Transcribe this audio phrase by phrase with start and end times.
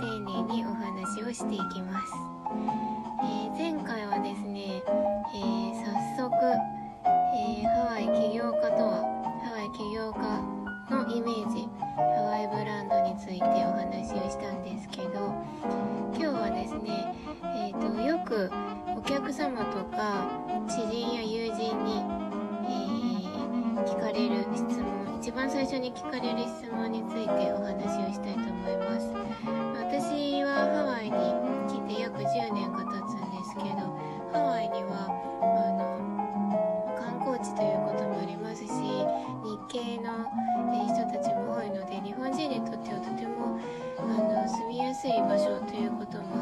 [0.00, 2.12] 丁寧にお話をしていきます、
[3.22, 4.82] えー、前回はですね、
[5.34, 5.74] えー、
[6.16, 6.34] 早速、
[7.04, 9.04] えハワイ起業家とは
[9.44, 15.34] ハワイ起業家のイメージハワイブランドについてお話をしたんですけど
[16.14, 17.14] 今日はですね、
[17.44, 18.50] えーと、よく
[18.96, 20.24] お客様とか
[20.66, 22.19] 知人や友人に、
[25.40, 29.08] 番最初に聞かれる質問についてお話をしたいと思います。
[29.72, 31.16] 私はハワイに
[31.64, 33.88] 来て約10年が経つんですけど
[34.36, 35.08] ハワイには
[35.40, 40.28] あの観光地ということもありますし日系の
[40.84, 43.56] 人たちも多いので日本人にとってはとても
[43.96, 46.39] あの住みやすい場所ということも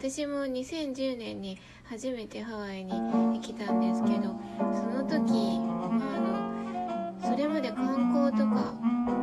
[0.00, 4.34] 私も2010年に初めてハワイに来たんですけど
[4.72, 8.72] その時、あ、のそれまで観光とか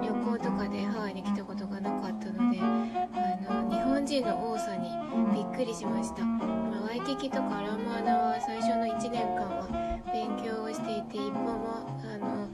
[0.06, 4.92] 旅行とかでハワイに来たことがなかったのであの日本人の多さに
[5.34, 9.68] びっくりしました、ま、ワイキキとかアラモアナは最初の1年間は
[10.14, 12.46] 勉強をしていて一歩もあの、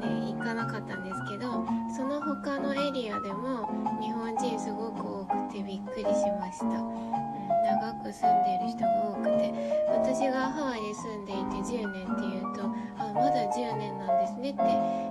[0.00, 1.64] ね、行かなかったんですけど
[1.96, 3.68] その他のエリアでも
[4.02, 7.21] 日本人すごく多くてびっくりしました、
[7.62, 9.54] 長く住んでいる人が多くて
[9.88, 12.64] 私がハワイに住んでいて10年っていうと
[12.98, 14.62] あまだ10年なんですねって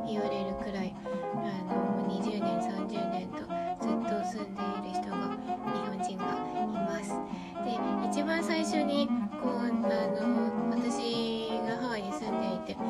[0.05, 0.93] 言われるくらい
[1.35, 3.39] あのもう20年30年と
[3.79, 5.31] ずっと住んでいる人が
[5.71, 6.25] 日本人が
[6.59, 7.15] います。
[7.63, 9.07] で一番最初に
[9.41, 12.81] こうあの私がハワイに住んでいて、ね、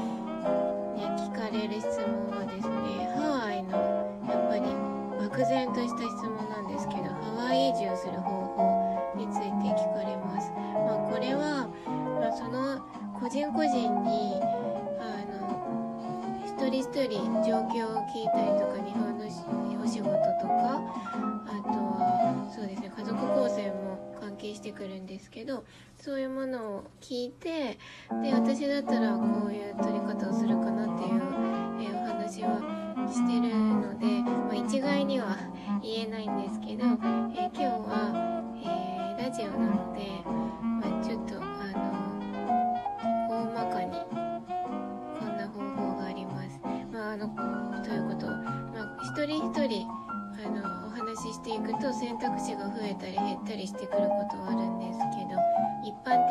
[1.18, 3.72] 聞かれる質問はですねハワイの
[4.28, 4.62] やっぱり
[5.20, 8.71] 漠然とした質問なんですけどハワイ移住する方法
[13.32, 14.42] 人個人に
[15.00, 19.26] あの一人一人状況を聞いたりとか日本の
[19.82, 20.82] お仕事とか
[21.48, 25.64] あとはそうですね家族構成も関係してくるんですけど
[25.98, 27.80] そういうものを聞いて
[28.22, 31.31] で私だったらこういう取り方をするかなっていう、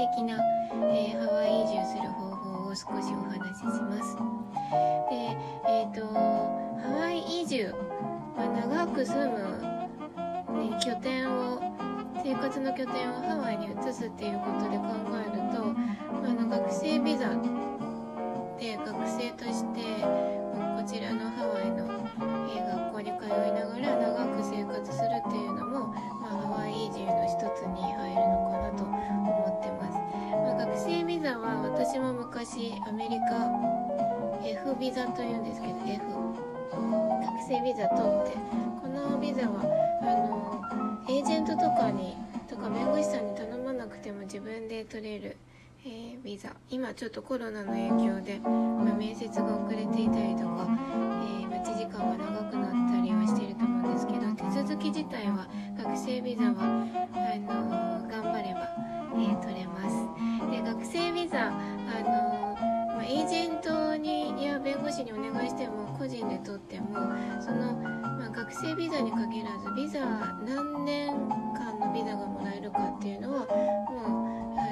[0.00, 0.38] 的な、
[0.94, 4.16] えー、ハワイ移住する方法を少しお話しします。
[5.10, 5.36] で、
[5.68, 7.74] えーと、ハワイ移住、
[8.34, 9.60] まあ、長く住む、
[10.70, 11.60] ね、拠点を
[12.24, 14.88] 生活の拠点をハワイに移すっていうことで考
[15.20, 15.74] えると、
[16.24, 17.28] あの学生ビザ
[18.58, 19.80] で学生として
[34.80, 38.32] ビザというんですけど F 学生ビザ取って
[38.80, 39.60] このビザは
[40.00, 42.16] あのエージェントとかに
[42.48, 45.36] とか弁護士さんに頼まなくても自分で取れる
[45.82, 46.50] えー、ビザ。
[46.68, 55.48] 今ちょっとコロナの影響で、まあ、面接が遅れていたりとか、えー、待ち時間が長くなったりはしてると思うんですけど手続き自体は
[55.78, 58.68] 学生ビザはあの、頑張れば、
[59.16, 60.50] え取れます。
[60.50, 61.50] で学生ビザあ
[62.02, 62.40] の
[63.00, 63.69] まあ、エージェント
[64.90, 66.86] にや弁護士にお願いしても個人で取っても
[67.40, 70.00] その、まあ、学生ビザに限らずビザ
[70.44, 71.08] 何年
[71.54, 73.48] 間のビザがもらえるかっていうのはもう
[74.58, 74.62] あ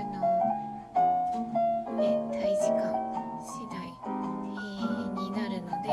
[1.95, 2.03] の？
[2.03, 2.29] ね。
[2.33, 2.83] 大使館
[3.41, 3.79] 次第
[5.15, 5.89] になるので、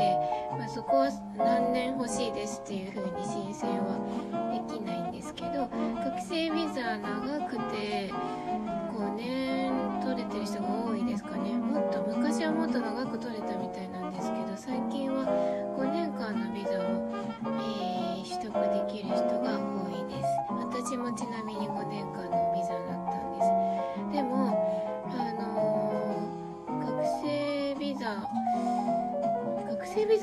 [0.58, 3.98] まそこは何年欲しいですっていう風に申請は
[4.52, 7.45] できないんですけど学生ビザ長く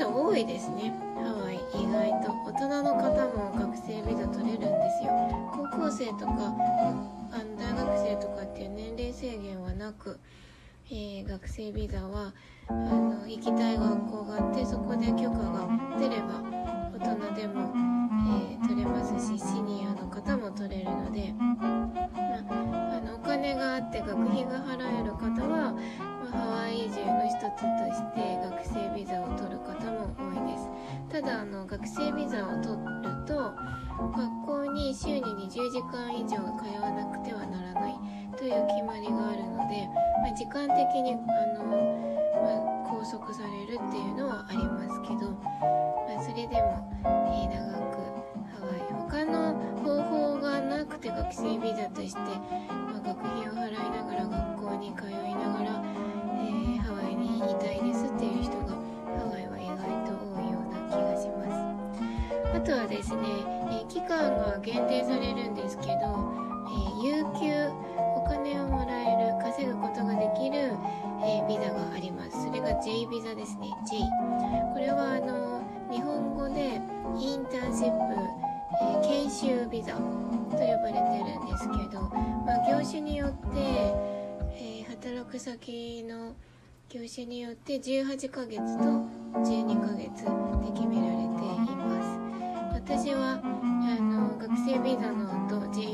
[0.07, 0.93] 多いですね。
[1.15, 2.31] ハワイ意外と。
[2.45, 4.67] 大人の方も学生ビザ取れるんで
[4.99, 5.11] すよ。
[5.51, 6.53] 高校生とか
[7.31, 10.19] あの大学生とかっていう年齢制限はなく、
[10.91, 12.33] えー、学生ビザは
[12.67, 15.67] あの行きたい学校があってそこで許可が
[15.99, 16.43] 出れば
[16.93, 17.73] 大人でも、
[18.29, 25.73] えー、取れますしシニアの方も取れるので、まあ、のお金があって学費が払える方は、
[26.33, 30.67] ハワイ移住の一つとして学生ビザを取る方も多いです。
[31.09, 33.53] ただあの学生ビザを取ると
[34.17, 37.93] 学校に週に20時間以上通わなくてはならない
[38.35, 39.87] という決まりがあるので、
[40.23, 41.15] まあ、時間的にあ
[41.61, 41.63] の、
[42.41, 45.12] まあ、拘束されるっていうのはありますけど、
[63.13, 66.33] ですね、え、期間が限定されるんですけど、
[66.67, 67.69] え有給
[68.15, 70.71] お金をもらえる稼ぐことができる、
[71.23, 72.45] えビザがあります。
[72.45, 73.69] それが J ビザですね。
[73.85, 73.99] J
[74.73, 75.61] これはあの
[75.91, 76.81] 日本語で
[77.19, 78.15] インターンシップ、
[78.81, 82.01] えー、研修ビザと呼ばれてるんですけど、
[82.45, 83.59] まあ、業種によって、
[84.55, 86.33] えー、働く先の
[86.89, 88.83] 業種によって18ヶ月と
[89.39, 90.42] 12ヶ月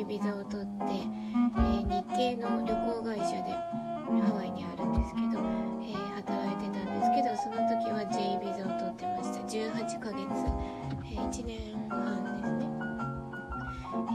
[0.10, 5.38] ビザを取って、えー、日系の旅行会社でハワイにあるんですけど、
[5.86, 9.46] えー、働いてたんですけどその時は J ビザを取ってました。
[9.46, 10.18] 18ヶ月、
[11.06, 12.66] えー、1年半ですね、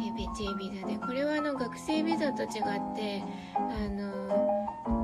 [0.03, 0.99] えー、J ビザで。
[0.99, 2.51] これはあの学生ビザと違っ
[2.97, 3.23] て
[3.55, 5.04] あの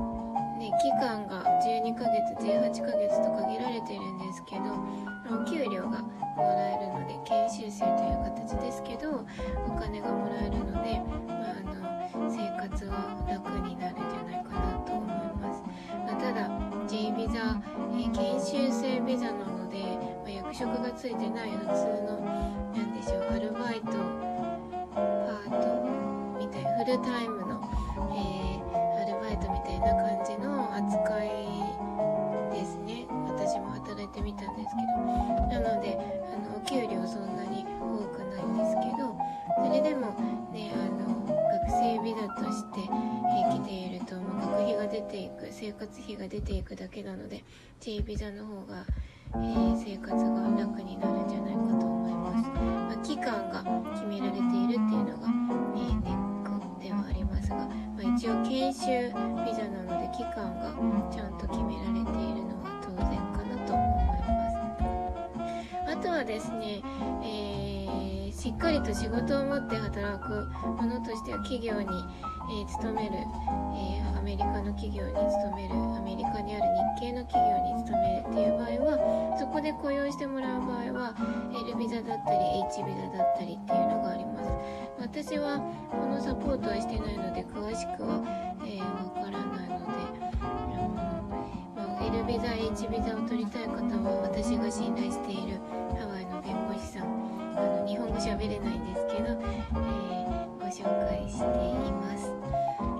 [0.61, 4.77] ね、期間が12ヶ月18ヶ月と限られているんですけど
[5.33, 9.25] お給料がもらえるので研修生という形ですけど
[9.65, 11.55] お金がもらえるので、まあ、
[12.13, 15.63] あの生活は楽になるんじゃないかなと思います、
[15.97, 16.47] まあ、ただ
[16.87, 17.57] J ビザ、
[17.93, 19.81] えー、研修生ビザなので、
[20.21, 22.21] まあ、役職がついてない普通の
[22.75, 23.97] 何でしょうアルバイト
[24.93, 27.59] パートみたいなフルタイムの、
[28.13, 28.60] えー
[31.01, 33.07] の扱いですね。
[33.27, 35.01] 私も働いてみたんですけど。
[35.47, 39.17] なのであのお給料そんなに多くないんですけど。
[39.63, 40.07] それでも
[40.51, 47.43] ねあの学生ビザとして、え来ていると、ま学費が出ていく生活費が出ていくだけなので
[47.79, 48.85] J ビザの方が、
[49.35, 53.63] えー、生活が楽になるんじゃないかと思います、まあ、期間が
[53.93, 55.27] 決められているっていうのが、
[55.75, 57.80] えネックではありますが。
[58.01, 59.09] 一応研修
[59.45, 60.73] ビザなので期間が
[61.11, 65.91] ちゃんと決められているのは当然かなと思います。
[65.91, 66.81] あとはですね、
[67.23, 76.63] えー、しっかりと仕事を持って働くものとしては企業に、えー、勤める、えー、アメリカの企業に勤めるアメリカにある
[76.97, 81.15] 日系の企業に勤めるっていう場合はそこで雇用してもらう場合は
[81.67, 82.37] L ビザだったり
[82.71, 84.49] H ビザだったりっていうのがあります。
[84.99, 85.59] 私は
[85.89, 87.40] このサポートはしてないので
[87.71, 88.19] 詳しくは、
[88.67, 90.43] えー、わからないので、う
[90.75, 95.55] んまあ、L ビザ H ビザを取りたい方は私が信頼している
[95.95, 97.07] ハワイの弁護士さん
[97.55, 102.35] あの日本語喋れないんですけど、えー、ご紹介しています。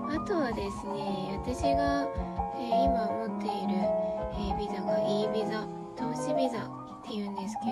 [0.08, 2.08] あとはですね私が、
[2.56, 3.76] えー、今持っている、
[4.40, 5.68] えビザが E ビザ
[6.00, 7.71] 投資ビザっていうんですけ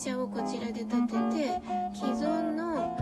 [0.00, 1.60] 社をこちらで建てて
[1.92, 2.96] 既存の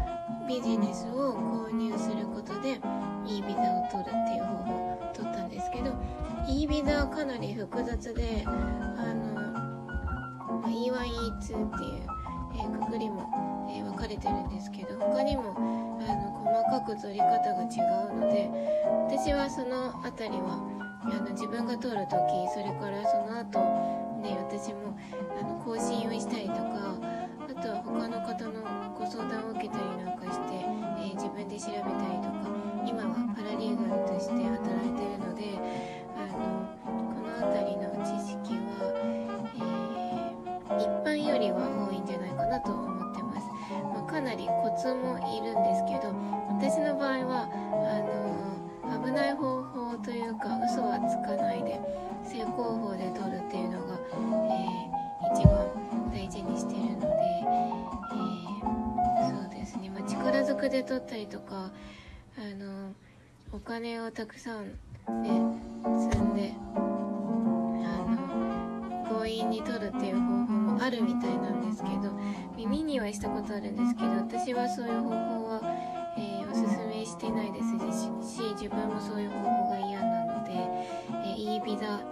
[0.49, 2.81] ビジネスを購入することで
[3.25, 5.95] E ビザを取るっていう方法を取ったんですけど
[6.49, 8.51] E ビザはかなり複雑であ
[9.15, 9.39] の
[10.67, 11.69] E1E2 っていう、
[12.57, 17.79] えー、くくりも、えー、分かれてるんですけど他にもあの細かく取り方が違
[18.11, 18.51] うので
[19.07, 20.59] 私はその辺りは
[21.05, 22.19] あの自分が通る時
[22.53, 24.97] それからその後ね私も
[25.39, 26.99] あの更新をしたりとか
[27.49, 32.51] あとは他の方のご相談を受けたりなんかして、えー、自分で調べたりとか
[32.87, 35.59] 今はパラリーガルとして働いてるので
[36.85, 38.93] この辺りの知識は、
[39.57, 43.47] えー、一般よりは多いんじゃないかなと思ってます、
[43.95, 46.13] まあ、かなりコツもいるんですけど
[46.49, 49.68] 私の場合はあの危ない方法
[50.05, 51.81] というか嘘はつかないで
[52.25, 53.99] 正攻法で取るっていうのが、
[54.51, 61.71] えー、一番大事にしてるので、えー、そうですね、まあ、力ずくで取ったりとか
[62.37, 62.93] あの
[63.53, 64.67] お金をたくさん
[65.23, 65.41] ね
[66.11, 66.55] 積んで
[69.19, 72.13] 強引に取るっていう方法もあるみたいなんですけど
[72.57, 75.15] 耳にはしたことあるんですけど私はそういう方法
[75.49, 75.61] は、
[76.17, 80.53] えー、おすすめしてないですし自分もそういう方法が嫌なので、
[81.25, 82.05] え、いいビザ、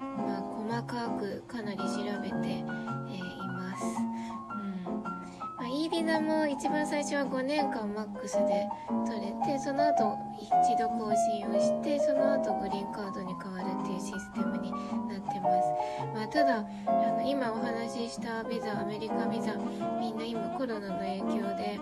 [0.00, 1.84] まあ、細かくかなり調
[2.20, 3.84] べて、えー、います。
[3.86, 8.68] うんまあ、いいビザも一番最初は5年間マックスで
[9.06, 19.54] 取れてその後一度更新をしてその後グリーンカードに変わるっていうシステムになってます、まあ、ただあの今お話ししたビザアメリカビザ
[20.00, 21.78] みんな今コロナの影響で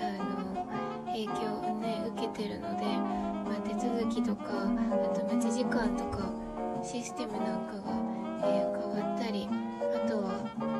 [0.00, 0.39] あの
[1.26, 6.30] 影響をね受けてるので、まあ、手続きとかあと待ち時間とか
[6.82, 9.48] システムなんかが、えー、変わったり
[9.94, 10.79] あとは、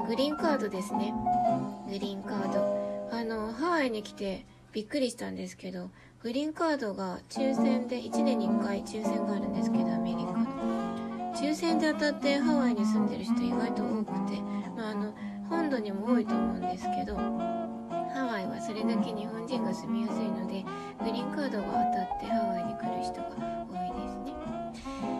[0.00, 1.12] グリーンカードですね。
[1.88, 3.10] グリーンカード。
[3.10, 5.90] あのハワイに来てびっくりしたんですけど
[6.22, 10.32] グリーンカードが抽選で1年に1回抽選があるんですけどアメリカ。
[10.32, 10.68] の
[11.34, 14.40] 抽選で当たってハワイに住んでる人意外と多くて、
[14.76, 15.14] まあ、あの
[15.48, 20.64] 本土にも多いと思うんですけどハワイはそれだけ日本人が住みやすいので
[20.98, 23.28] グリーンカードが当たってハワイに来る人が
[23.70, 25.17] 多いですね。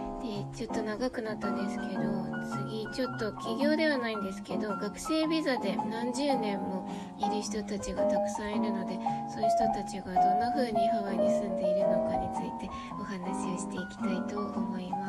[0.55, 6.89] ちょっと長くなったんですけど次ちょっと起業ではないんですけど学生ビザで何十年も
[7.19, 8.99] いる人たちがたくさんいるので
[9.33, 15.09] そういう人たちがどんな風にハワイに住んでいるのかについてお話をしていきたいと思いま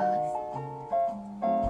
[0.75, 0.79] す。